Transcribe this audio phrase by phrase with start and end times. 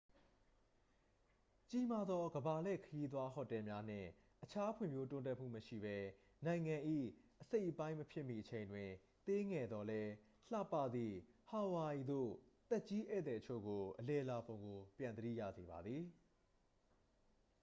[1.69, 4.09] ကြီးမားသော ကမ္ဘာလှည့်ခရီးသွား ဟိုတယ်များနှင့်
[4.43, 5.97] အခြား ဖွံ့ဖြိုးတိုးတက်မှု မရှိဘဲ
[6.45, 6.75] နိုင်ငံ၏
[7.41, 8.89] အစိတ်အပိုင်းမဖြစ်မီ အချိန်တွင်
[9.25, 10.11] သေးငယ်သော်လည်း
[10.51, 11.15] လှပသည့်
[11.47, 12.29] ဟာဝိုင်အီသို့
[12.69, 16.03] သက်ကြီးဧည့်သည်အချို့ကို အလည်လာပုံကို ပြန်သတိရစေပါသည်